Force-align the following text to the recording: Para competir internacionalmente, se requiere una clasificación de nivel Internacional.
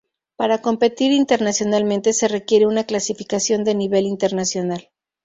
Para 0.35 0.63
competir 0.63 1.11
internacionalmente, 1.11 2.13
se 2.13 2.27
requiere 2.27 2.65
una 2.65 2.85
clasificación 2.85 3.63
de 3.63 3.75
nivel 3.75 4.05
Internacional. 4.07 4.89